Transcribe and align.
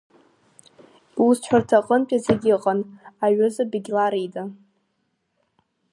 Иусҳәарҭа 1.19 1.75
аҟынтәи 1.79 2.23
зегьы 2.25 2.51
ыҟан, 2.57 2.79
аҩыза 3.25 3.63
Бегьлар 3.71 4.13
ида. 4.25 4.43